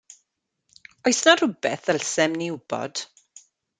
Oes 1.11 1.19
'na 1.25 1.35
rywbeth 1.41 1.85
ddylsem 1.91 2.39
ni 2.41 2.49
wybod? 2.57 2.95